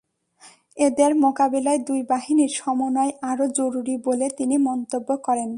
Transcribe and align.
এদের 0.77 1.11
মোকাবিলায় 1.15 1.81
দুই 1.87 2.01
বাহিনীর 2.03 2.51
সমন্বয় 2.59 3.11
আরও 3.21 3.45
জরুরি 3.57 3.95
বলে 4.05 4.27
তিনি 4.37 4.55
মন্তব্য 4.67 5.09
করেন। 5.27 5.49